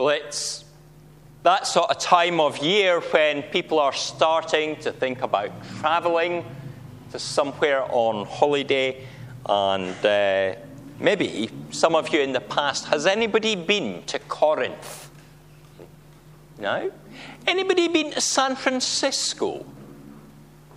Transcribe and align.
Well, 0.00 0.08
it's 0.08 0.64
that 1.42 1.66
sort 1.66 1.90
of 1.90 1.98
time 1.98 2.40
of 2.40 2.56
year 2.56 3.00
when 3.00 3.42
people 3.42 3.78
are 3.78 3.92
starting 3.92 4.76
to 4.76 4.92
think 4.92 5.20
about 5.20 5.50
traveling 5.78 6.42
to 7.12 7.18
somewhere 7.18 7.82
on 7.82 8.24
holiday. 8.24 9.04
And 9.46 9.94
uh, 10.06 10.54
maybe 10.98 11.50
some 11.70 11.94
of 11.94 12.14
you 12.14 12.20
in 12.20 12.32
the 12.32 12.40
past, 12.40 12.86
has 12.86 13.04
anybody 13.04 13.54
been 13.56 14.02
to 14.04 14.18
Corinth? 14.20 15.10
No? 16.58 16.90
Anybody 17.46 17.88
been 17.88 18.12
to 18.12 18.22
San 18.22 18.56
Francisco? 18.56 19.66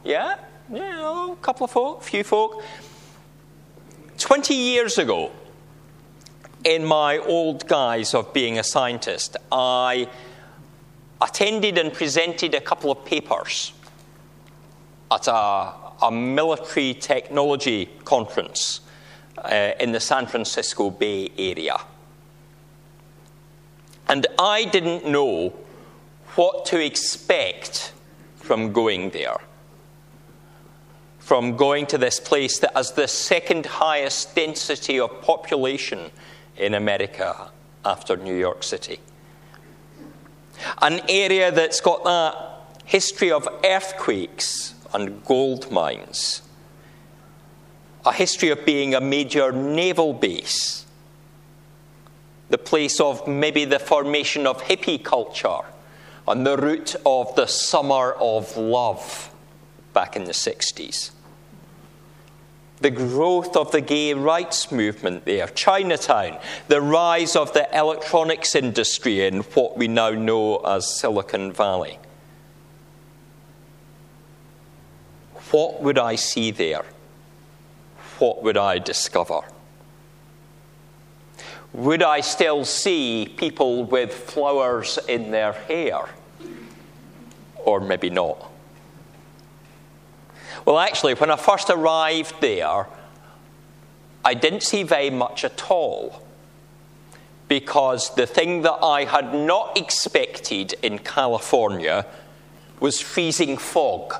Yeah? 0.03 0.35
Yeah, 0.69 1.31
a 1.31 1.35
couple 1.37 1.63
of 1.63 1.71
folk, 1.71 2.03
few 2.03 2.25
folk. 2.25 2.61
20 4.17 4.53
years 4.53 4.97
ago, 4.97 5.31
in 6.63 6.85
my 6.85 7.17
old 7.17 7.67
guise 7.67 8.13
of 8.13 8.33
being 8.33 8.57
a 8.57 8.63
scientist, 8.63 9.37
I 9.51 10.07
attended 11.21 11.77
and 11.77 11.93
presented 11.93 12.53
a 12.53 12.61
couple 12.61 12.91
of 12.91 13.05
papers 13.05 13.73
at 15.11 15.27
a, 15.27 15.73
a 16.01 16.11
military 16.11 16.93
technology 16.93 17.89
conference 18.05 18.81
uh, 19.37 19.71
in 19.79 19.91
the 19.91 19.99
San 19.99 20.27
Francisco 20.27 20.89
Bay 20.89 21.29
Area. 21.37 21.77
And 24.07 24.27
I 24.37 24.65
didn't 24.65 25.05
know 25.05 25.53
what 26.35 26.65
to 26.65 26.83
expect 26.83 27.93
from 28.35 28.73
going 28.73 29.11
there. 29.11 29.37
From 31.19 31.55
going 31.55 31.85
to 31.87 31.97
this 31.97 32.19
place 32.19 32.59
that 32.59 32.75
has 32.75 32.91
the 32.91 33.07
second 33.07 33.65
highest 33.65 34.35
density 34.35 34.99
of 34.99 35.21
population 35.21 36.11
in 36.57 36.73
America 36.73 37.51
after 37.85 38.15
New 38.15 38.35
York 38.35 38.63
City. 38.63 38.99
An 40.81 41.01
area 41.09 41.51
that's 41.51 41.81
got 41.81 42.03
that 42.03 42.35
history 42.85 43.31
of 43.31 43.47
earthquakes 43.63 44.75
and 44.93 45.23
gold 45.25 45.71
mines, 45.71 46.41
a 48.05 48.13
history 48.13 48.49
of 48.49 48.65
being 48.65 48.93
a 48.93 49.01
major 49.01 49.51
naval 49.51 50.13
base, 50.13 50.85
the 52.49 52.57
place 52.57 52.99
of 52.99 53.27
maybe 53.27 53.65
the 53.65 53.79
formation 53.79 54.45
of 54.45 54.61
hippie 54.63 55.03
culture 55.03 55.61
on 56.27 56.43
the 56.43 56.55
route 56.55 56.95
of 57.05 57.35
the 57.35 57.47
summer 57.47 58.11
of 58.13 58.55
love 58.55 59.33
back 59.93 60.15
in 60.15 60.25
the 60.25 60.31
60s 60.31 61.11
the 62.81 62.91
growth 62.91 63.55
of 63.55 63.71
the 63.71 63.81
gay 63.81 64.13
rights 64.13 64.71
movement 64.71 65.25
there, 65.25 65.47
Chinatown, 65.47 66.37
the 66.67 66.81
rise 66.81 67.35
of 67.35 67.53
the 67.53 67.67
electronics 67.77 68.55
industry 68.55 69.25
in 69.25 69.41
what 69.41 69.77
we 69.77 69.87
now 69.87 70.09
know 70.09 70.57
as 70.57 70.99
Silicon 70.99 71.51
Valley. 71.51 71.99
What 75.51 75.81
would 75.81 75.99
I 75.99 76.15
see 76.15 76.51
there? 76.51 76.83
What 78.19 78.43
would 78.43 78.57
I 78.57 78.79
discover? 78.79 79.41
Would 81.73 82.03
I 82.03 82.21
still 82.21 82.65
see 82.65 83.33
people 83.37 83.83
with 83.83 84.13
flowers 84.13 84.99
in 85.07 85.31
their 85.31 85.53
hair? 85.53 86.09
Or 87.57 87.79
maybe 87.79 88.09
not. 88.09 88.52
Well, 90.65 90.79
actually, 90.79 91.13
when 91.15 91.29
I 91.29 91.35
first 91.35 91.69
arrived 91.69 92.35
there, 92.41 92.87
I 94.23 94.33
didn't 94.33 94.63
see 94.63 94.83
very 94.83 95.09
much 95.09 95.43
at 95.43 95.69
all. 95.69 96.25
Because 97.49 98.15
the 98.15 98.25
thing 98.25 98.61
that 98.61 98.79
I 98.81 99.03
had 99.03 99.33
not 99.33 99.77
expected 99.77 100.75
in 100.81 100.99
California 100.99 102.05
was 102.79 103.01
freezing 103.01 103.57
fog. 103.57 104.15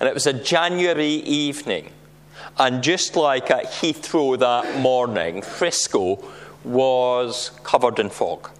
And 0.00 0.08
it 0.08 0.14
was 0.14 0.26
a 0.26 0.32
January 0.32 1.06
evening. 1.06 1.92
And 2.58 2.82
just 2.82 3.16
like 3.16 3.50
at 3.50 3.66
Heathrow 3.66 4.38
that 4.38 4.80
morning, 4.80 5.42
Frisco 5.42 6.22
was 6.64 7.52
covered 7.62 7.98
in 7.98 8.10
fog. 8.10 8.50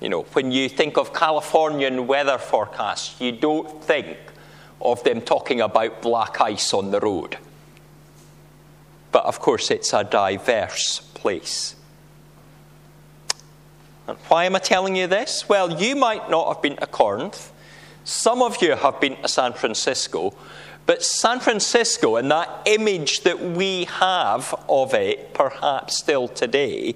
You 0.00 0.08
know, 0.08 0.22
when 0.32 0.52
you 0.52 0.68
think 0.68 0.96
of 0.96 1.12
Californian 1.12 2.06
weather 2.06 2.38
forecasts, 2.38 3.20
you 3.20 3.32
don't 3.32 3.82
think 3.82 4.16
of 4.80 5.02
them 5.02 5.20
talking 5.20 5.60
about 5.60 6.02
black 6.02 6.40
ice 6.40 6.72
on 6.72 6.90
the 6.90 7.00
road. 7.00 7.36
But 9.10 9.24
of 9.24 9.40
course, 9.40 9.70
it's 9.70 9.92
a 9.92 10.04
diverse 10.04 11.00
place. 11.14 11.74
And 14.06 14.16
why 14.28 14.44
am 14.44 14.54
I 14.56 14.60
telling 14.60 14.96
you 14.96 15.06
this? 15.06 15.48
Well, 15.48 15.82
you 15.82 15.96
might 15.96 16.30
not 16.30 16.54
have 16.54 16.62
been 16.62 16.76
to 16.76 16.86
Corinth. 16.86 17.52
Some 18.04 18.40
of 18.40 18.62
you 18.62 18.74
have 18.74 19.00
been 19.00 19.16
to 19.16 19.28
San 19.28 19.52
Francisco. 19.52 20.34
But 20.86 21.04
San 21.04 21.40
Francisco, 21.40 22.16
and 22.16 22.30
that 22.30 22.62
image 22.64 23.20
that 23.20 23.38
we 23.40 23.84
have 23.84 24.54
of 24.68 24.94
it, 24.94 25.34
perhaps 25.34 25.98
still 25.98 26.28
today, 26.28 26.94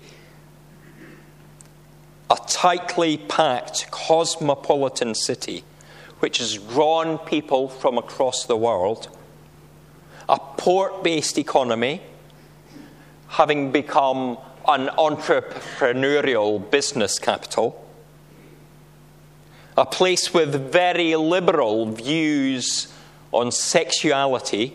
a 2.33 2.37
tightly 2.47 3.19
packed 3.19 3.91
cosmopolitan 3.91 5.15
city 5.15 5.63
which 6.21 6.39
has 6.39 6.57
drawn 6.57 7.19
people 7.19 7.69
from 7.69 7.99
across 7.99 8.47
the 8.47 8.57
world, 8.57 9.15
a 10.31 10.39
port 10.39 11.05
based 11.05 11.37
economy, 11.37 12.01
having 13.29 13.71
become 13.71 14.39
an 14.67 14.87
entrepreneurial 14.97 16.71
business 16.71 17.19
capital, 17.19 17.87
a 19.77 19.85
place 19.85 20.33
with 20.33 20.73
very 20.73 21.15
liberal 21.17 21.85
views 21.91 22.91
on 23.31 23.53
sexuality, 23.53 24.75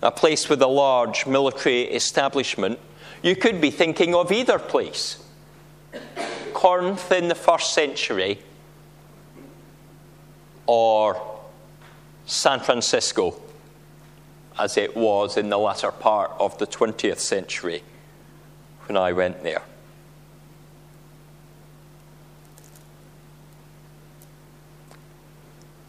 a 0.00 0.10
place 0.10 0.48
with 0.48 0.62
a 0.62 0.66
large 0.66 1.26
military 1.26 1.82
establishment 1.82 2.78
you 3.24 3.34
could 3.34 3.58
be 3.58 3.70
thinking 3.70 4.14
of 4.14 4.30
either 4.30 4.58
place. 4.58 5.24
Corinth 6.52 7.10
in 7.10 7.28
the 7.28 7.34
first 7.34 7.72
century 7.72 8.38
or 10.66 11.40
San 12.26 12.60
Francisco 12.60 13.40
as 14.58 14.76
it 14.76 14.94
was 14.94 15.38
in 15.38 15.48
the 15.48 15.56
latter 15.58 15.90
part 15.90 16.32
of 16.38 16.58
the 16.58 16.66
20th 16.66 17.18
century 17.18 17.82
when 18.86 18.98
I 18.98 19.12
went 19.12 19.42
there. 19.42 19.62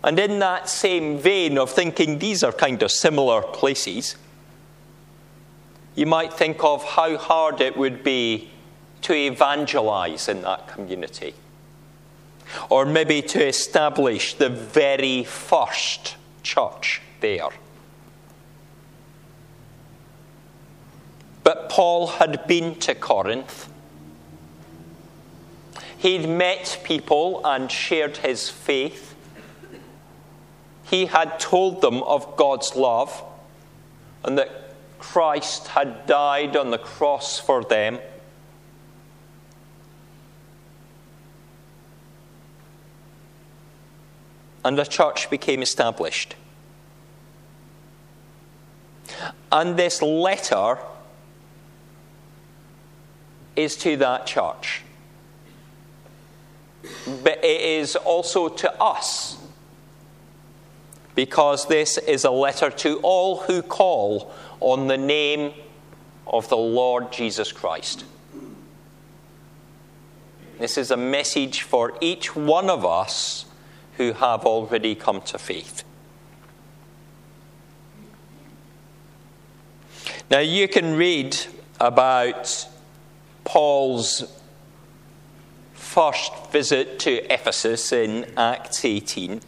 And 0.05 0.17
in 0.17 0.39
that 0.39 0.69
same 0.69 1.17
vein 1.17 1.57
of 1.57 1.69
thinking 1.69 2.19
these 2.19 2.43
are 2.43 2.53
kind 2.53 2.81
of 2.81 2.91
similar 2.91 3.41
places, 3.41 4.15
you 5.95 6.05
might 6.05 6.33
think 6.33 6.63
of 6.63 6.83
how 6.83 7.17
hard 7.17 7.61
it 7.61 7.77
would 7.77 8.03
be 8.03 8.51
to 9.01 9.13
evangelize 9.13 10.27
in 10.27 10.41
that 10.41 10.67
community. 10.67 11.33
Or 12.69 12.85
maybe 12.85 13.21
to 13.21 13.45
establish 13.45 14.33
the 14.33 14.49
very 14.49 15.23
first 15.23 16.15
church 16.43 17.01
there. 17.21 17.49
But 21.43 21.69
Paul 21.69 22.07
had 22.07 22.45
been 22.47 22.75
to 22.79 22.95
Corinth. 22.95 23.69
He'd 25.97 26.27
met 26.27 26.81
people 26.83 27.41
and 27.45 27.71
shared 27.71 28.17
his 28.17 28.49
faith. 28.49 29.15
He 30.83 31.05
had 31.05 31.39
told 31.39 31.81
them 31.81 32.03
of 32.03 32.35
God's 32.35 32.75
love 32.75 33.23
and 34.23 34.37
that 34.37 34.64
Christ 34.99 35.67
had 35.67 36.05
died 36.05 36.55
on 36.55 36.71
the 36.71 36.77
cross 36.77 37.39
for 37.39 37.63
them. 37.63 37.99
And 44.63 44.77
the 44.77 44.83
church 44.83 45.29
became 45.29 45.61
established. 45.61 46.35
And 49.51 49.77
this 49.77 50.01
letter 50.01 50.79
is 53.55 53.77
to 53.77 53.95
that 53.97 54.25
church. 54.25 54.81
But 57.05 57.43
it 57.43 57.61
is 57.61 57.95
also 57.95 58.49
to 58.49 58.81
us. 58.81 59.37
Because 61.13 61.67
this 61.67 61.97
is 61.97 62.25
a 62.25 62.31
letter 62.31 62.69
to 62.69 62.97
all 62.97 63.37
who 63.41 63.61
call 63.61 64.33
on 64.59 64.87
the 64.87 64.97
name 64.97 65.53
of 66.27 66.49
the 66.49 66.57
Lord 66.57 67.11
Jesus 67.11 67.51
Christ. 67.51 68.05
This 70.59 70.77
is 70.77 70.91
a 70.91 70.97
message 70.97 71.61
for 71.61 71.97
each 71.99 72.35
one 72.35 72.69
of 72.69 72.85
us 72.85 73.45
who 73.97 74.13
have 74.13 74.45
already 74.45 74.95
come 74.95 75.21
to 75.21 75.37
faith. 75.37 75.83
Now, 80.29 80.39
you 80.39 80.67
can 80.67 80.95
read 80.95 81.37
about 81.79 82.67
Paul's 83.43 84.23
first 85.73 86.51
visit 86.51 86.99
to 86.99 87.31
Ephesus 87.31 87.91
in 87.91 88.25
Acts 88.35 88.83
18. 88.83 89.39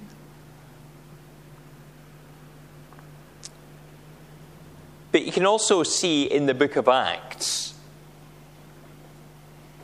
But 5.18 5.26
you 5.26 5.32
can 5.32 5.48
also 5.48 5.82
see 5.82 6.26
in 6.26 6.46
the 6.46 6.54
book 6.54 6.76
of 6.76 6.88
Acts 6.88 7.74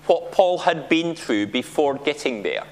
what 0.06 0.32
Paul 0.32 0.60
had 0.60 0.88
been 0.88 1.16
through 1.16 1.48
before 1.48 1.96
getting 1.96 2.44
there. 2.44 2.66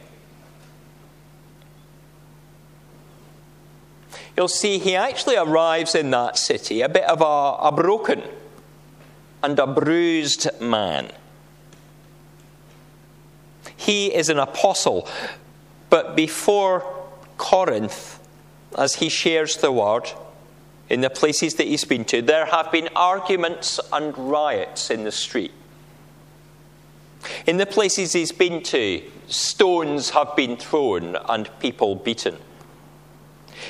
You'll 4.38 4.48
see 4.48 4.78
he 4.78 4.96
actually 4.96 5.38
arrives 5.38 5.96
in 5.96 6.12
that 6.12 6.38
city 6.38 6.82
a 6.82 6.88
bit 6.88 7.06
of 7.06 7.22
a, 7.22 7.68
a 7.70 7.72
broken 7.72 8.22
and 9.42 9.58
a 9.58 9.66
bruised 9.66 10.48
man. 10.62 11.12
He 13.76 14.14
is 14.14 14.30
an 14.30 14.38
apostle, 14.38 15.10
but 15.90 16.16
before 16.16 16.86
Corinth, 17.38 18.20
as 18.78 18.98
he 18.98 19.10
shares 19.10 19.58
the 19.58 19.72
word 19.72 20.12
in 20.92 21.00
the 21.00 21.10
places 21.10 21.56
that 21.56 21.68
he's 21.68 21.86
been 21.86 22.04
to, 22.04 22.22
there 22.22 22.46
have 22.46 22.70
been 22.70 22.90
arguments 22.98 23.80
and 23.94 24.16
riots 24.18 24.90
in 24.90 25.06
the 25.06 25.12
street. 25.12 25.54
In 27.48 27.56
the 27.56 27.66
places 27.66 28.12
he's 28.12 28.34
been 28.34 28.62
to, 28.64 29.02
stones 29.28 30.10
have 30.10 30.36
been 30.36 30.58
thrown 30.58 31.16
and 31.30 31.50
people 31.60 31.96
beaten. 31.96 32.36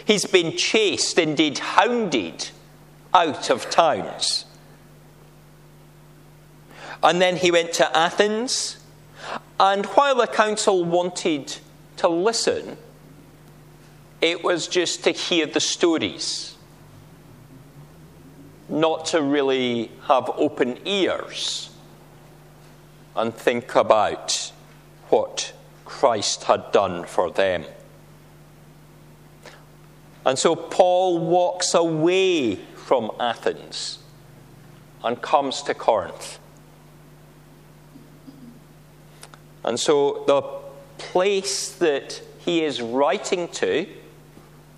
He's 0.04 0.26
been 0.26 0.58
chased, 0.58 1.20
indeed 1.20 1.60
hounded, 1.60 2.50
out 3.14 3.52
of 3.52 3.70
towns. 3.70 4.46
And 7.04 7.22
then 7.22 7.36
he 7.36 7.52
went 7.52 7.72
to 7.74 7.96
Athens, 7.96 8.78
and 9.60 9.86
while 9.86 10.16
the 10.16 10.26
council 10.26 10.84
wanted 10.84 11.56
to 11.98 12.10
listen, 12.10 12.78
it 14.22 14.44
was 14.44 14.68
just 14.68 15.04
to 15.04 15.12
hear 15.12 15.46
the 15.46 15.60
stories, 15.60 16.51
not 18.72 19.06
to 19.08 19.22
really 19.22 19.92
have 20.08 20.30
open 20.38 20.80
ears 20.86 21.70
and 23.16 23.36
think 23.36 23.76
about 23.76 24.52
what 25.10 25.54
Christ 25.84 26.46
had 26.46 26.72
done 26.72 27.04
for 27.04 27.30
them. 27.30 27.66
And 30.26 30.40
so 30.40 30.56
Paul 30.56 31.20
walks 31.20 31.74
away 31.74 32.56
from 32.56 33.12
Athens 33.20 34.00
and 35.04 35.22
comes 35.22 35.62
to 35.64 35.74
Corinth. 35.74 36.40
And 39.66 39.80
so 39.80 40.24
the 40.28 40.42
place 40.98 41.74
that 41.74 42.22
he 42.40 42.64
is 42.64 42.82
writing 42.82 43.48
to 43.50 43.88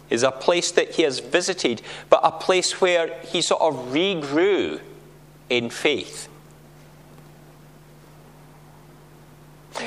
is 0.09 0.23
a 0.23 0.31
place 0.31 0.71
that 0.71 0.91
he 0.91 1.03
has 1.03 1.19
visited, 1.19 1.81
but 2.09 2.19
a 2.23 2.31
place 2.31 2.79
where 2.81 3.19
he 3.21 3.41
sort 3.41 3.61
of 3.61 3.93
regrew 3.93 4.79
in 5.49 5.69
faith. 5.69 6.29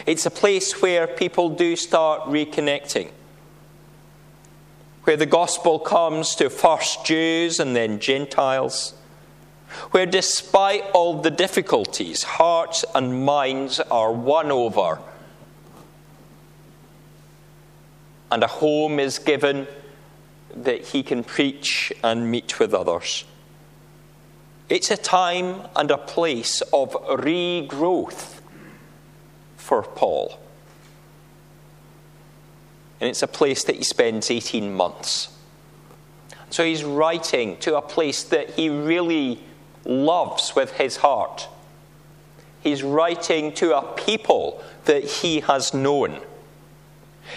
It's 0.04 0.26
a 0.26 0.30
place 0.30 0.82
where 0.82 1.06
people 1.06 1.50
do 1.50 1.76
start 1.76 2.22
reconnecting. 2.22 3.10
Where 5.04 5.16
the 5.16 5.26
gospel 5.26 5.78
comes 5.78 6.34
to 6.36 6.50
first 6.50 7.04
Jews 7.04 7.60
and 7.60 7.76
then 7.76 8.00
Gentiles, 8.00 8.94
where 9.92 10.06
despite 10.06 10.82
all 10.92 11.22
the 11.22 11.30
difficulties, 11.30 12.24
hearts 12.24 12.84
and 12.94 13.24
minds 13.24 13.78
are 13.78 14.12
won 14.12 14.50
over, 14.50 14.98
and 18.30 18.42
a 18.42 18.48
home 18.48 18.98
is 18.98 19.20
given 19.20 19.68
that 20.54 20.86
he 20.86 21.02
can 21.02 21.24
preach 21.24 21.92
and 22.02 22.30
meet 22.30 22.58
with 22.58 22.72
others. 22.74 23.24
It's 24.68 24.90
a 24.90 24.96
time 24.96 25.62
and 25.76 25.90
a 25.90 25.98
place 25.98 26.60
of 26.72 26.92
regrowth 26.92 28.40
for 29.56 29.82
Paul. 29.82 30.40
And 33.00 33.10
it's 33.10 33.22
a 33.22 33.28
place 33.28 33.62
that 33.64 33.76
he 33.76 33.84
spends 33.84 34.30
18 34.30 34.72
months. 34.72 35.28
So 36.50 36.64
he's 36.64 36.84
writing 36.84 37.58
to 37.58 37.76
a 37.76 37.82
place 37.82 38.22
that 38.24 38.50
he 38.50 38.68
really 38.68 39.40
loves 39.84 40.54
with 40.56 40.72
his 40.72 40.96
heart. 40.96 41.48
He's 42.60 42.82
writing 42.82 43.52
to 43.54 43.76
a 43.76 43.82
people 43.82 44.62
that 44.86 45.04
he 45.04 45.40
has 45.40 45.74
known. 45.74 46.20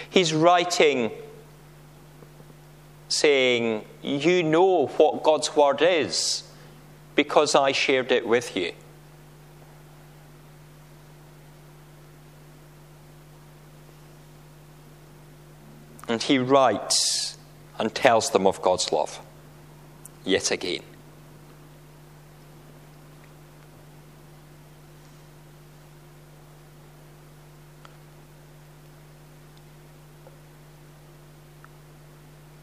He's 0.08 0.32
writing 0.32 1.12
saying, 3.10 3.84
You 4.02 4.42
know 4.42 4.86
what 4.86 5.22
God's 5.22 5.54
word 5.54 5.82
is 5.82 6.44
because 7.14 7.54
I 7.54 7.72
shared 7.72 8.12
it 8.12 8.26
with 8.26 8.56
you. 8.56 8.72
And 16.08 16.22
he 16.22 16.38
writes 16.38 17.38
and 17.78 17.94
tells 17.94 18.30
them 18.30 18.46
of 18.46 18.60
God's 18.62 18.90
love 18.90 19.20
yet 20.24 20.50
again. 20.50 20.82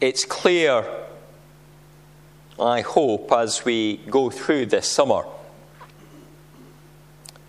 It's 0.00 0.24
clear, 0.24 0.84
I 2.60 2.82
hope, 2.82 3.32
as 3.32 3.64
we 3.64 3.96
go 4.08 4.30
through 4.30 4.66
this 4.66 4.86
summer, 4.86 5.24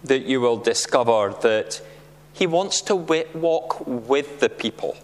that 0.04 0.24
you 0.24 0.42
will 0.42 0.58
discover 0.58 1.36
that 1.42 1.82
he 2.34 2.48
wants 2.48 2.82
to 2.82 2.96
walk 2.96 3.86
with 3.86 4.40
the 4.40 4.50
people 4.50 4.98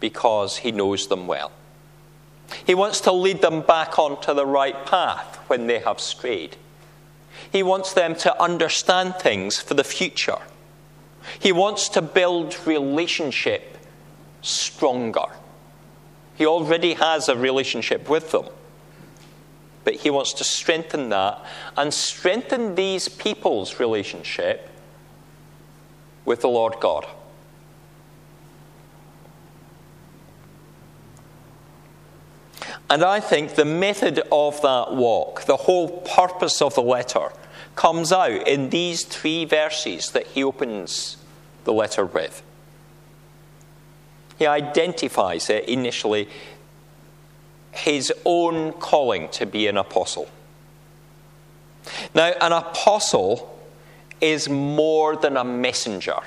because 0.00 0.56
he 0.56 0.72
knows 0.72 1.06
them 1.06 1.28
well. 1.28 1.52
He 2.66 2.74
wants 2.74 3.00
to 3.02 3.12
lead 3.12 3.42
them 3.42 3.60
back 3.60 3.96
onto 3.96 4.34
the 4.34 4.46
right 4.46 4.84
path 4.84 5.36
when 5.46 5.68
they 5.68 5.78
have 5.78 6.00
strayed. 6.00 6.56
He 7.52 7.62
wants 7.62 7.92
them 7.92 8.16
to 8.16 8.42
understand 8.42 9.14
things 9.16 9.60
for 9.60 9.74
the 9.74 9.84
future. 9.84 10.38
He 11.38 11.52
wants 11.52 11.88
to 11.90 12.02
build 12.02 12.58
relationship 12.66 13.78
stronger. 14.42 15.26
He 16.34 16.46
already 16.46 16.94
has 16.94 17.28
a 17.28 17.36
relationship 17.36 18.08
with 18.08 18.32
them. 18.32 18.46
But 19.84 19.94
he 19.94 20.10
wants 20.10 20.32
to 20.34 20.44
strengthen 20.44 21.08
that 21.08 21.44
and 21.76 21.92
strengthen 21.92 22.74
these 22.74 23.08
people's 23.08 23.80
relationship 23.80 24.68
with 26.24 26.40
the 26.40 26.48
Lord 26.48 26.76
God. 26.80 27.06
And 32.88 33.02
I 33.02 33.20
think 33.20 33.54
the 33.54 33.64
method 33.64 34.20
of 34.30 34.60
that 34.62 34.94
walk, 34.94 35.46
the 35.46 35.56
whole 35.56 36.02
purpose 36.02 36.60
of 36.60 36.74
the 36.74 36.82
letter, 36.82 37.30
comes 37.74 38.12
out 38.12 38.46
in 38.46 38.68
these 38.68 39.04
three 39.04 39.46
verses 39.46 40.10
that 40.10 40.26
he 40.26 40.44
opens 40.44 41.16
the 41.64 41.72
letter 41.72 42.04
with. 42.04 42.42
He 44.38 44.46
identifies 44.46 45.50
it 45.50 45.68
initially 45.68 46.28
his 47.72 48.12
own 48.24 48.72
calling 48.72 49.28
to 49.30 49.46
be 49.46 49.66
an 49.66 49.76
apostle. 49.76 50.28
Now, 52.14 52.32
an 52.40 52.52
apostle 52.52 53.58
is 54.20 54.48
more 54.48 55.16
than 55.16 55.36
a 55.36 55.44
messenger, 55.44 56.18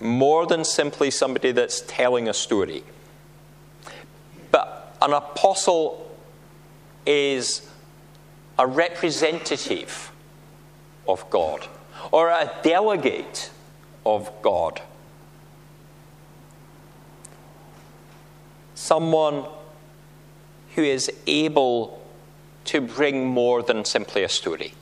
more 0.00 0.46
than 0.46 0.64
simply 0.64 1.10
somebody 1.10 1.52
that's 1.52 1.82
telling 1.82 2.28
a 2.28 2.34
story 2.34 2.84
But 4.50 4.96
an 5.02 5.12
apostle 5.12 6.10
is 7.04 7.68
a 8.58 8.66
representative 8.66 10.10
of 11.06 11.28
God 11.30 11.66
or 12.12 12.28
a 12.28 12.50
delegate 12.62 13.50
of 14.04 14.30
God. 14.42 14.80
Someone 18.86 19.44
who 20.76 20.82
is 20.84 21.10
able 21.26 22.00
to 22.66 22.80
bring 22.80 23.26
more 23.26 23.60
than 23.60 23.84
simply 23.84 24.22
a 24.22 24.28
story, 24.28 24.74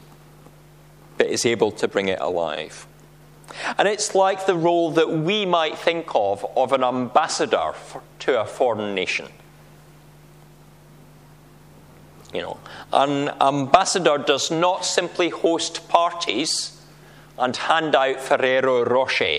but 1.17 1.27
is 1.27 1.47
able 1.47 1.73
to 1.73 1.89
bring 1.89 2.09
it 2.09 2.21
alive. 2.21 2.87
And 3.79 3.89
it's 3.89 4.15
like 4.15 4.45
the 4.45 4.57
role 4.57 4.91
that 4.91 5.11
we 5.11 5.47
might 5.47 5.79
think 5.79 6.09
of 6.15 6.45
of 6.55 6.75
an 6.75 6.85
ambassador 6.85 7.73
for, 7.73 8.03
to 8.19 8.43
a 8.43 8.45
foreign 8.45 8.95
nation. 8.95 9.29
You 12.35 12.43
know, 12.43 12.59
an 12.93 13.31
ambassador 13.41 14.19
does 14.19 14.51
not 14.51 14.85
simply 14.85 15.31
host 15.31 15.89
parties 15.89 16.79
and 17.39 17.57
hand 17.57 17.95
out 17.95 18.21
Ferrero 18.21 18.85
Rocher. 18.85 19.39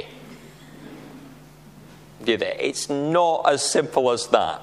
It's 2.30 2.90
not 2.90 3.52
as 3.52 3.70
simple 3.70 4.12
as 4.12 4.28
that. 4.28 4.62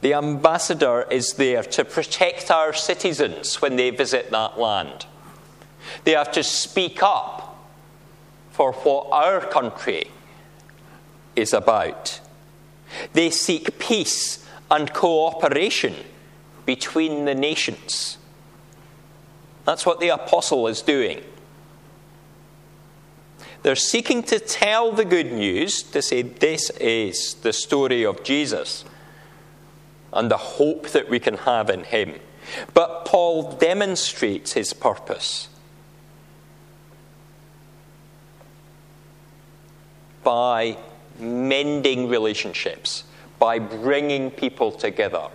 The 0.00 0.14
ambassador 0.14 1.06
is 1.10 1.34
there 1.34 1.62
to 1.62 1.84
protect 1.84 2.50
our 2.50 2.72
citizens 2.74 3.62
when 3.62 3.76
they 3.76 3.90
visit 3.90 4.30
that 4.30 4.58
land. 4.58 5.06
They 6.04 6.12
have 6.12 6.32
to 6.32 6.42
speak 6.42 7.02
up 7.02 7.56
for 8.50 8.72
what 8.72 9.08
our 9.10 9.40
country 9.40 10.10
is 11.34 11.52
about. 11.52 12.20
They 13.12 13.30
seek 13.30 13.78
peace 13.78 14.46
and 14.70 14.92
cooperation 14.92 15.94
between 16.66 17.24
the 17.24 17.34
nations. 17.34 18.18
That's 19.64 19.86
what 19.86 20.00
the 20.00 20.10
apostle 20.10 20.68
is 20.68 20.82
doing. 20.82 21.22
They're 23.64 23.74
seeking 23.74 24.22
to 24.24 24.38
tell 24.38 24.92
the 24.92 25.04
good 25.04 25.32
news, 25.32 25.82
to 25.82 26.00
say 26.00 26.22
this 26.22 26.70
is 26.70 27.34
the 27.34 27.52
story 27.52 28.04
of 28.04 28.22
Jesus 28.22 28.84
and 30.12 30.30
the 30.30 30.36
hope 30.36 30.90
that 30.90 31.08
we 31.08 31.18
can 31.18 31.38
have 31.38 31.68
in 31.68 31.82
him. 31.82 32.20
But 32.72 33.04
Paul 33.04 33.50
demonstrates 33.52 34.52
his 34.52 34.72
purpose 34.72 35.48
by 40.22 40.76
mending 41.18 42.08
relationships 42.08 43.04
by 43.44 43.58
bringing 43.58 44.30
people 44.30 44.72
together, 44.72 45.28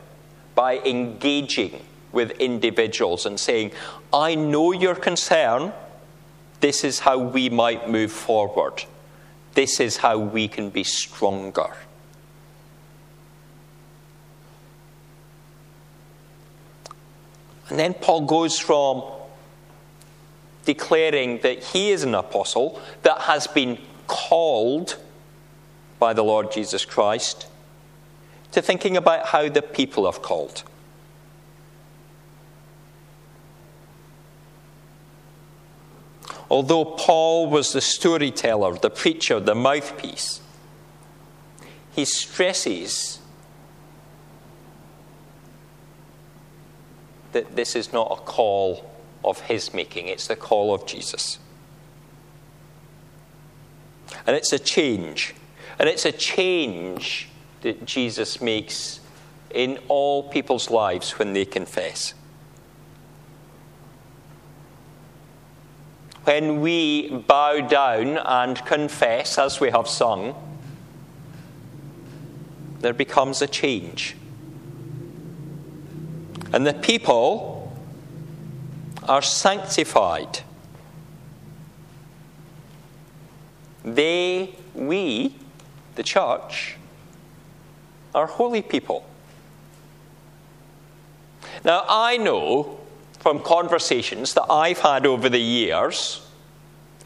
by 0.55 0.79
engaging 0.79 1.79
with 2.11 2.31
individuals 2.39 3.25
and 3.27 3.39
saying, 3.39 3.71
I 4.11 4.33
know 4.35 4.71
your 4.71 4.95
concern. 4.95 5.73
This 6.59 6.83
is 6.83 6.99
how 6.99 7.17
we 7.17 7.49
might 7.49 7.89
move 7.89 8.11
forward. 8.11 8.83
This 9.53 9.79
is 9.79 9.97
how 9.97 10.17
we 10.17 10.47
can 10.47 10.69
be 10.69 10.83
stronger. 10.83 11.73
And 17.69 17.77
then 17.77 17.93
Paul 17.93 18.25
goes 18.25 18.57
from 18.57 19.03
declaring 20.65 21.39
that 21.39 21.63
he 21.63 21.91
is 21.91 22.03
an 22.03 22.15
apostle 22.15 22.81
that 23.03 23.21
has 23.21 23.47
been 23.47 23.77
called 24.07 24.97
by 25.99 26.13
the 26.13 26.23
Lord 26.23 26.51
Jesus 26.51 26.85
Christ 26.85 27.47
to 28.51 28.61
thinking 28.61 28.97
about 28.97 29.27
how 29.27 29.49
the 29.49 29.61
people 29.61 30.07
are 30.07 30.13
called. 30.13 30.63
Although 36.49 36.85
Paul 36.85 37.49
was 37.49 37.73
the 37.73 37.81
storyteller, 37.81 38.77
the 38.77 38.89
preacher, 38.89 39.39
the 39.39 39.55
mouthpiece, 39.55 40.41
he 41.91 42.05
stresses 42.05 43.19
that 47.33 47.55
this 47.55 47.75
is 47.75 47.93
not 47.93 48.11
a 48.11 48.15
call 48.21 48.89
of 49.23 49.41
his 49.41 49.73
making, 49.73 50.07
it's 50.07 50.27
the 50.27 50.35
call 50.35 50.73
of 50.73 50.87
Jesus. 50.87 51.37
And 54.25 54.35
it's 54.35 54.51
a 54.51 54.59
change. 54.59 55.35
And 55.77 55.87
it's 55.87 56.05
a 56.05 56.11
change 56.11 57.29
that 57.61 57.85
Jesus 57.85 58.41
makes 58.41 58.99
in 59.51 59.79
all 59.87 60.29
people's 60.29 60.69
lives 60.69 61.17
when 61.19 61.33
they 61.33 61.45
confess. 61.45 62.13
When 66.29 66.61
we 66.61 67.09
bow 67.09 67.59
down 67.61 68.19
and 68.19 68.63
confess, 68.63 69.39
as 69.39 69.59
we 69.59 69.71
have 69.71 69.87
sung, 69.87 70.35
there 72.81 72.93
becomes 72.93 73.41
a 73.41 73.47
change. 73.47 74.15
And 76.53 76.67
the 76.67 76.75
people 76.75 77.75
are 79.07 79.23
sanctified. 79.23 80.41
They, 83.83 84.53
we, 84.75 85.33
the 85.95 86.03
church, 86.03 86.75
are 88.13 88.27
holy 88.27 88.61
people. 88.61 89.03
Now, 91.63 91.85
I 91.89 92.17
know 92.17 92.79
from 93.19 93.41
conversations 93.41 94.33
that 94.33 94.45
I've 94.49 94.79
had 94.79 95.05
over 95.05 95.29
the 95.29 95.39
years, 95.39 96.25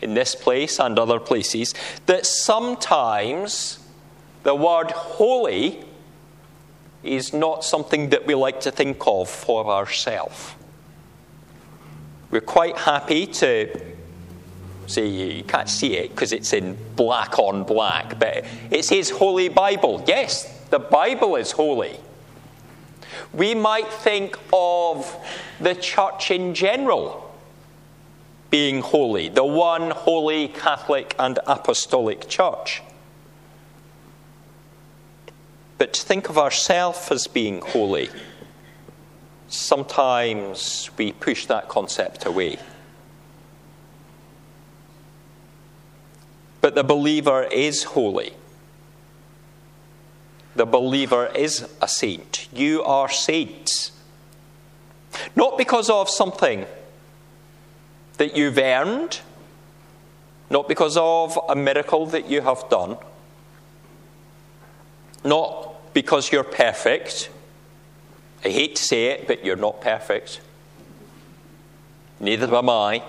in 0.01 0.13
this 0.13 0.35
place 0.35 0.79
and 0.79 0.99
other 0.99 1.19
places, 1.19 1.73
that 2.05 2.25
sometimes 2.25 3.79
the 4.43 4.53
word 4.53 4.91
holy 4.91 5.83
is 7.03 7.33
not 7.33 7.63
something 7.63 8.09
that 8.09 8.27
we 8.27 8.35
like 8.35 8.61
to 8.61 8.71
think 8.71 8.97
of 9.07 9.29
for 9.29 9.65
ourselves. 9.67 10.53
We're 12.31 12.41
quite 12.41 12.77
happy 12.77 13.27
to 13.27 13.93
say 14.87 15.07
you 15.07 15.43
can't 15.43 15.69
see 15.69 15.95
it 15.95 16.09
because 16.09 16.33
it's 16.33 16.51
in 16.51 16.77
black 16.95 17.39
on 17.39 17.63
black, 17.63 18.19
but 18.19 18.45
it's 18.69 18.89
his 18.89 19.09
holy 19.09 19.49
Bible. 19.49 20.03
Yes, 20.07 20.45
the 20.69 20.79
Bible 20.79 21.35
is 21.35 21.51
holy. 21.51 21.97
We 23.33 23.55
might 23.55 23.91
think 23.91 24.37
of 24.51 25.15
the 25.59 25.75
church 25.75 26.31
in 26.31 26.53
general 26.53 27.31
being 28.49 28.81
holy, 28.81 29.29
the 29.29 29.43
one 29.43 29.91
holy 29.91 30.47
Catholic 30.47 31.15
and 31.17 31.39
Apostolic 31.47 32.27
Church. 32.27 32.83
But 35.79 35.93
to 35.93 36.01
think 36.01 36.29
of 36.29 36.37
ourselves 36.37 37.11
as 37.11 37.25
being 37.27 37.61
holy, 37.61 38.09
sometimes 39.47 40.91
we 40.97 41.11
push 41.13 41.47
that 41.47 41.67
concept 41.67 42.25
away. 42.25 42.57
But 46.61 46.75
the 46.75 46.83
believer 46.83 47.43
is 47.43 47.83
holy 47.83 48.33
the 50.55 50.65
believer 50.65 51.27
is 51.27 51.67
a 51.81 51.87
saint. 51.87 52.47
You 52.53 52.83
are 52.83 53.09
saints. 53.09 53.91
Not 55.35 55.57
because 55.57 55.89
of 55.89 56.09
something 56.09 56.65
that 58.17 58.35
you've 58.37 58.57
earned, 58.57 59.21
not 60.49 60.67
because 60.67 60.97
of 60.97 61.37
a 61.49 61.55
miracle 61.55 62.05
that 62.07 62.29
you 62.29 62.41
have 62.41 62.69
done, 62.69 62.97
not 65.23 65.93
because 65.93 66.31
you're 66.31 66.43
perfect. 66.43 67.29
I 68.43 68.49
hate 68.49 68.75
to 68.75 68.83
say 68.83 69.05
it, 69.05 69.27
but 69.27 69.45
you're 69.45 69.55
not 69.55 69.81
perfect. 69.81 70.41
Neither 72.19 72.53
am 72.55 72.69
I. 72.69 73.03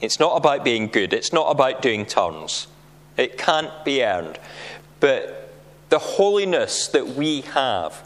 It's 0.00 0.20
not 0.20 0.36
about 0.36 0.64
being 0.64 0.88
good, 0.88 1.12
it's 1.12 1.32
not 1.32 1.50
about 1.50 1.80
doing 1.80 2.04
turns. 2.04 2.66
It 3.16 3.38
can't 3.38 3.84
be 3.84 4.04
earned. 4.04 4.38
But 5.00 5.52
the 5.88 5.98
holiness 5.98 6.88
that 6.88 7.08
we 7.08 7.42
have 7.42 8.02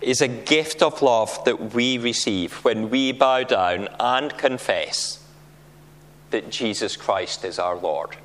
is 0.00 0.20
a 0.20 0.28
gift 0.28 0.82
of 0.82 1.02
love 1.02 1.44
that 1.44 1.74
we 1.74 1.98
receive 1.98 2.64
when 2.64 2.88
we 2.90 3.12
bow 3.12 3.42
down 3.42 3.88
and 3.98 4.36
confess 4.38 5.24
that 6.30 6.50
Jesus 6.50 6.96
Christ 6.96 7.44
is 7.44 7.58
our 7.58 7.76
Lord. 7.76 8.16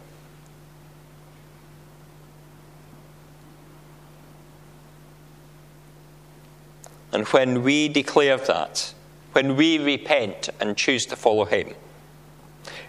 And 7.12 7.28
when 7.28 7.62
we 7.62 7.90
declare 7.90 8.38
that, 8.38 8.94
when 9.34 9.56
we 9.56 9.78
repent 9.78 10.50
and 10.60 10.76
choose 10.76 11.06
to 11.06 11.16
follow 11.16 11.46
Him, 11.46 11.76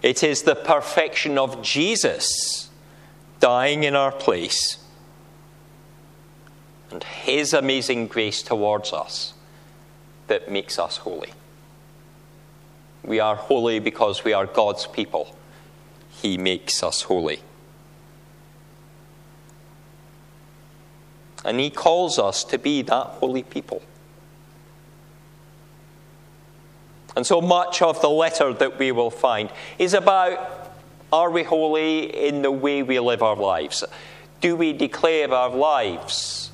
it 0.05 0.23
is 0.23 0.43
the 0.43 0.55
perfection 0.55 1.39
of 1.39 1.63
Jesus 1.63 2.69
dying 3.41 3.85
in 3.85 3.97
our 3.97 4.13
place 4.13 4.77
and 6.91 7.03
His 7.03 7.55
amazing 7.55 8.09
grace 8.09 8.43
towards 8.43 8.93
us 8.93 9.33
that 10.27 10.51
makes 10.51 10.79
us 10.79 10.99
holy. 10.99 11.33
We 13.03 13.19
are 13.19 13.35
holy 13.35 13.79
because 13.79 14.25
we 14.25 14.35
are 14.35 14.45
God's 14.45 14.87
people. 14.87 15.35
He 16.11 16.37
makes 16.37 16.83
us 16.83 17.01
holy. 17.01 17.41
And 21.47 21.59
He 21.59 21.71
calls 21.71 22.19
us 22.19 22.45
to 22.45 22.59
be 22.59 22.83
that 22.83 23.07
holy 23.07 23.43
people. 23.43 23.81
And 27.17 27.27
so 27.27 27.41
much 27.41 27.83
of 27.83 28.01
the 28.01 28.11
letter 28.11 28.53
that 28.53 28.79
we 28.79 28.93
will 28.93 29.11
find 29.11 29.51
is 29.79 29.95
about 29.95 30.73
are 31.13 31.31
we 31.31 31.45
holy 31.45 32.27
in 32.27 32.43
the 32.43 32.51
way 32.51 32.83
we 32.83 32.99
live 32.99 33.23
our 33.23 33.37
lives? 33.37 33.85
Do 34.41 34.57
we 34.57 34.73
declare 34.73 35.33
our 35.33 35.51
lives 35.51 36.51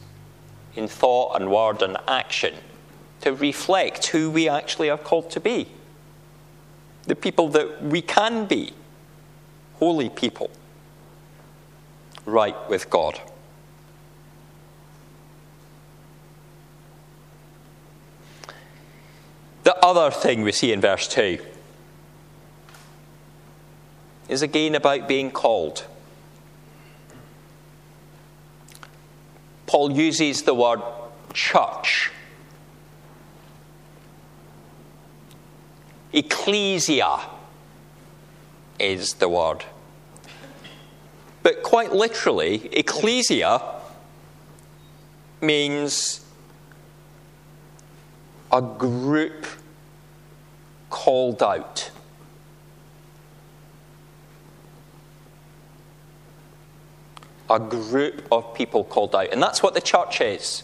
in 0.75 0.89
thought 0.89 1.41
and 1.41 1.51
word 1.51 1.83
and 1.83 1.97
action 2.07 2.55
to 3.21 3.35
reflect 3.35 4.07
who 4.07 4.31
we 4.31 4.49
actually 4.49 4.91
are 4.91 4.99
called 4.99 5.31
to 5.31 5.41
be. 5.41 5.69
The 7.05 7.17
people 7.17 7.49
that 7.51 7.83
we 7.83 8.03
can 8.03 8.47
be, 8.47 8.73
holy 9.75 10.09
people, 10.09 10.51
right 12.25 12.57
with 12.69 12.89
God. 12.91 13.21
Other 19.83 20.11
thing 20.11 20.43
we 20.43 20.53
see 20.53 20.73
in 20.73 20.81
verse 20.81 21.09
2 21.09 21.39
is 24.29 24.43
again 24.43 24.75
about 24.75 25.09
being 25.09 25.31
called. 25.31 25.85
Paul 29.67 29.93
uses 29.93 30.43
the 30.43 30.55
word 30.55 30.81
church. 31.33 32.11
Ecclesia 36.13 37.21
is 38.79 39.15
the 39.15 39.29
word. 39.29 39.65
But 41.43 41.63
quite 41.63 41.93
literally, 41.93 42.69
ecclesia 42.73 43.63
means 45.41 46.25
a 48.53 48.61
group 48.61 49.47
called 51.01 51.43
out. 51.43 51.91
A 57.49 57.59
group 57.59 58.29
of 58.31 58.53
people 58.53 58.85
called 58.85 59.15
out. 59.15 59.33
And 59.33 59.43
that's 59.43 59.63
what 59.63 59.73
the 59.73 59.81
church 59.81 60.21
is. 60.21 60.63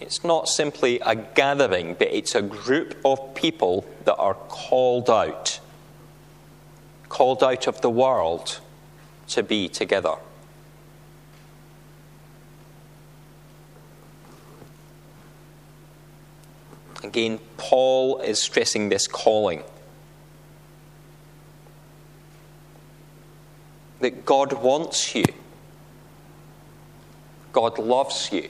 It's 0.00 0.24
not 0.24 0.48
simply 0.48 0.98
a 0.98 1.14
gathering, 1.14 1.94
but 1.96 2.08
it's 2.08 2.34
a 2.34 2.42
group 2.42 2.96
of 3.04 3.36
people 3.36 3.86
that 4.04 4.16
are 4.16 4.34
called 4.34 5.08
out, 5.08 5.60
called 7.08 7.44
out 7.44 7.68
of 7.68 7.80
the 7.82 7.90
world 7.90 8.58
to 9.28 9.44
be 9.44 9.68
together. 9.68 10.16
Again, 17.06 17.38
Paul 17.56 18.18
is 18.18 18.42
stressing 18.42 18.88
this 18.88 19.06
calling. 19.06 19.62
That 24.00 24.24
God 24.24 24.52
wants 24.54 25.14
you, 25.14 25.24
God 27.52 27.78
loves 27.78 28.32
you. 28.32 28.48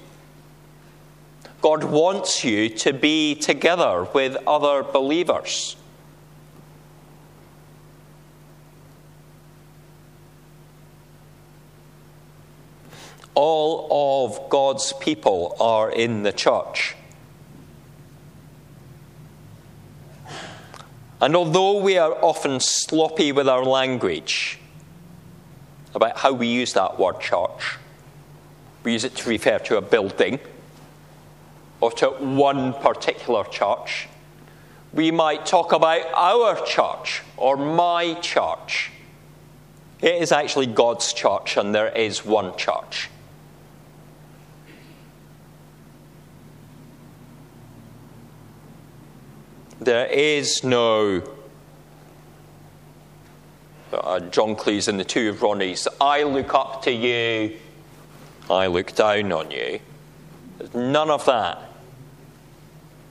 God 1.61 1.85
wants 1.85 2.45
you 2.45 2.71
to 2.71 2.95
be 2.95 3.35
together 3.35 4.09
with 4.15 4.37
other 4.47 4.83
believers. 4.83 5.77
All 13.35 14.25
of 14.31 14.49
God's 14.49 14.95
people 14.95 15.57
are 15.61 15.91
in 15.91 16.23
the 16.23 16.33
church. 16.33 16.97
And 21.21 21.35
although 21.35 21.81
we 21.81 21.97
are 21.97 22.13
often 22.23 22.61
sloppy 22.61 23.33
with 23.33 23.49
our 23.49 23.65
language 23.65 24.59
about 25.95 26.19
how 26.19 26.33
we 26.33 26.47
use 26.47 26.75
that 26.75 26.99
word 26.99 27.21
church, 27.21 27.79
we 28.83 28.93
use 28.93 29.05
it 29.05 29.17
to 29.17 29.29
refer 29.29 29.59
to 29.61 29.79
a 29.79 29.81
building 29.81 30.39
or 31.81 31.91
to 31.93 32.09
one 32.11 32.75
particular 32.75 33.45
church. 33.45 34.09
We 34.93 35.11
might 35.11 35.47
talk 35.47 35.73
about 35.73 36.07
our 36.15 36.65
church 36.65 37.23
or 37.37 37.57
my 37.57 38.15
church. 38.21 38.91
It 40.01 40.23
is 40.23 40.33
actually 40.33 40.67
God's 40.67 41.13
church, 41.13 41.57
and 41.57 41.75
there 41.75 41.89
is 41.89 42.25
one 42.25 42.57
church. 42.57 43.09
There 49.87 50.07
is 50.07 50.65
no 50.65 51.23
uh, 53.93 54.19
John 54.19 54.57
Cleese 54.57 54.89
and 54.89 54.99
the 54.99 55.05
two 55.05 55.29
of 55.29 55.41
Ronnie's. 55.41 55.87
I 56.01 56.25
look 56.25 56.55
up 56.55 56.83
to 56.83 56.91
you, 56.91 57.57
I 58.51 58.67
look 58.67 58.97
down 58.97 59.31
on 59.31 59.53
you. 59.53 59.79
There's 60.59 60.75
none 60.75 61.09
of 61.09 61.25
that. 61.27 61.63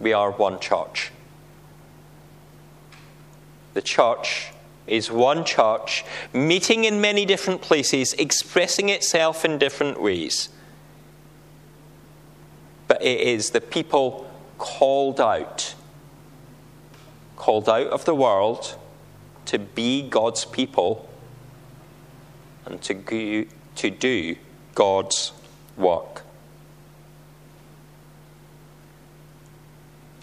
We 0.02 0.12
are 0.12 0.32
one 0.32 0.60
church. 0.60 1.14
The 3.74 3.82
church 3.82 4.52
is 4.86 5.10
one 5.10 5.46
church, 5.46 6.04
meeting 6.34 6.84
in 6.84 7.00
many 7.00 7.26
different 7.26 7.62
places, 7.62 8.12
expressing 8.16 8.90
itself 8.90 9.46
in 9.46 9.60
different 9.60 10.02
ways. 10.02 10.50
But 12.90 13.02
it 13.02 13.22
is 13.22 13.52
the 13.52 13.62
people 13.62 14.30
called 14.58 15.22
out 15.22 15.74
called 17.46 17.70
out 17.70 17.86
of 17.90 18.06
the 18.06 18.16
world 18.16 18.76
to 19.46 19.60
be 19.60 20.02
God's 20.02 20.46
people 20.46 21.08
and 22.66 22.82
to, 22.82 22.96
go, 22.96 23.46
to 23.76 23.90
do 23.92 24.36
God's 24.74 25.32
work. 25.78 26.24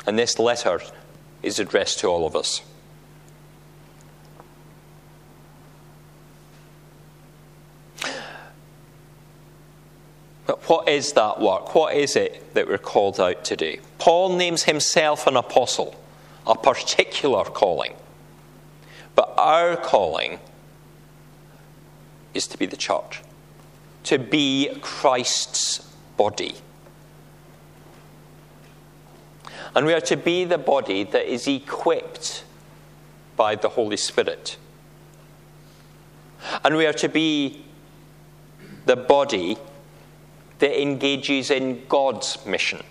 And 0.05 0.19
this 0.19 0.41
letter 0.41 0.81
is 1.45 1.61
addressed 1.61 2.01
to 2.01 2.09
all 2.09 2.27
of 2.27 2.35
us. 2.35 2.61
But 10.45 10.69
what 10.69 10.89
is 10.89 11.13
that 11.13 11.41
work? 11.41 11.73
What 11.77 11.95
is 11.95 12.17
it 12.17 12.53
that 12.55 12.67
we're 12.67 12.79
called 12.79 13.21
out 13.21 13.45
to 13.45 13.55
do? 13.55 13.79
Paul 13.99 14.35
names 14.37 14.65
himself 14.65 15.29
an 15.29 15.37
apostle 15.37 15.95
a 16.47 16.55
particular 16.55 17.45
calling. 17.45 17.95
But 19.15 19.35
our 19.37 19.77
calling 19.77 20.39
is 22.35 22.47
to 22.49 22.59
be 22.59 22.67
the 22.67 22.77
church, 22.77 23.23
to 24.05 24.19
be 24.19 24.77
Christ's 24.81 25.79
body. 26.17 26.55
And 29.75 29.87
we 29.87 29.95
are 29.95 30.01
to 30.03 30.17
be 30.17 30.45
the 30.45 30.59
body 30.59 31.05
that 31.05 31.33
is 31.33 31.47
equipped 31.47 32.45
by 33.37 33.55
the 33.55 33.71
Holy 33.71 33.97
Spirit. 33.97 34.57
And 36.65 36.77
we 36.77 36.87
are 36.87 36.93
to 36.95 37.09
be 37.09 37.65
the 38.85 38.97
body 38.97 39.57
that 40.59 40.81
engages 40.81 41.51
in 41.51 41.83
God's 41.89 42.45
mission. 42.45 42.83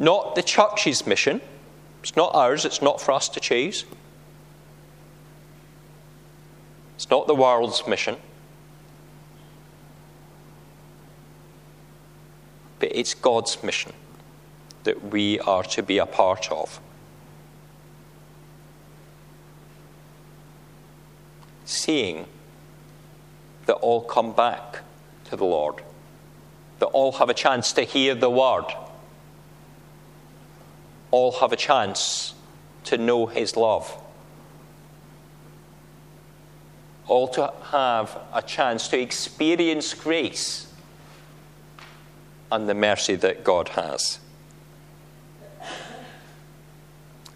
Not 0.00 0.34
the 0.34 0.42
church's 0.42 1.06
mission. 1.06 1.42
It's 2.02 2.16
not 2.16 2.34
ours, 2.34 2.64
it's 2.64 2.80
not 2.80 3.02
for 3.02 3.12
us 3.12 3.28
to 3.28 3.38
choose. 3.38 3.84
It's 6.96 7.10
not 7.10 7.26
the 7.26 7.34
world's 7.34 7.86
mission. 7.86 8.16
But 12.78 12.96
it's 12.96 13.12
God's 13.12 13.62
mission 13.62 13.92
that 14.84 15.10
we 15.10 15.38
are 15.40 15.64
to 15.64 15.82
be 15.82 15.98
a 15.98 16.06
part 16.06 16.50
of. 16.50 16.80
Seeing 21.66 22.24
that 23.66 23.74
all 23.74 24.00
come 24.00 24.32
back 24.32 24.78
to 25.26 25.36
the 25.36 25.44
Lord, 25.44 25.82
that 26.78 26.86
all 26.86 27.12
have 27.12 27.28
a 27.28 27.34
chance 27.34 27.74
to 27.74 27.82
hear 27.82 28.14
the 28.14 28.30
word 28.30 28.64
all 31.10 31.32
have 31.32 31.52
a 31.52 31.56
chance 31.56 32.34
to 32.84 32.98
know 32.98 33.26
His 33.26 33.56
love. 33.56 33.96
All 37.06 37.28
to 37.28 37.52
have 37.70 38.18
a 38.32 38.42
chance 38.42 38.88
to 38.88 38.98
experience 38.98 39.94
grace 39.94 40.72
and 42.52 42.68
the 42.68 42.74
mercy 42.74 43.16
that 43.16 43.44
God 43.44 43.70
has. 43.70 44.20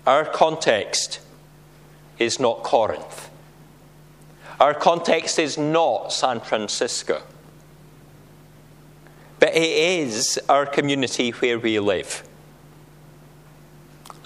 Our 0.06 0.24
context 0.24 1.20
is 2.18 2.38
not 2.38 2.62
Corinth. 2.62 3.30
Our 4.60 4.74
context 4.74 5.38
is 5.38 5.58
not 5.58 6.12
San 6.12 6.40
Francisco. 6.40 7.22
But 9.40 9.56
it 9.56 9.62
is 9.62 10.38
our 10.48 10.66
community 10.66 11.30
where 11.30 11.58
we 11.58 11.80
live. 11.80 12.22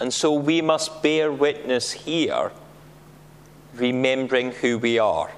And 0.01 0.15
so 0.15 0.33
we 0.33 0.63
must 0.63 1.03
bear 1.03 1.33
witness 1.33 1.93
here, 1.93 2.53
remembering 3.75 4.53
who 4.53 4.79
we 4.79 4.99
are. 4.99 5.31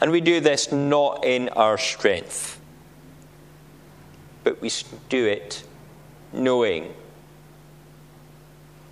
And 0.00 0.10
we 0.10 0.20
do 0.20 0.40
this 0.40 0.72
not 0.72 1.24
in 1.24 1.48
our 1.50 1.76
strength, 1.76 2.60
but 4.44 4.60
we 4.60 4.70
do 5.08 5.26
it 5.26 5.64
knowing 6.32 6.94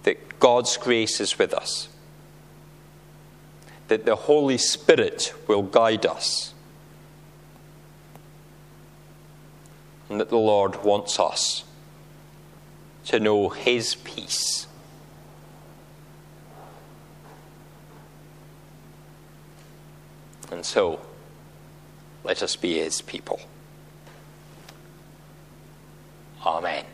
that 0.03 0.39
God's 0.39 0.77
grace 0.77 1.21
is 1.21 1.39
with 1.39 1.55
us, 1.55 1.89
that 3.89 4.05
the 4.05 4.17
Holy 4.17 4.59
Spirit 4.59 5.35
will 5.47 5.63
guide 5.63 6.05
us, 6.05 6.53
and 10.09 10.21
that 10.21 10.31
the 10.31 10.39
Lord 10.39 10.83
wants 10.85 11.21
us 11.21 11.65
to 13.09 13.19
know 13.19 13.49
His 13.49 13.95
peace. 13.95 14.67
And 20.51 20.65
so, 20.65 21.01
let 22.23 22.43
us 22.43 22.55
be 22.57 22.79
His 22.79 23.01
people. 23.01 23.41
Amen. 26.45 26.85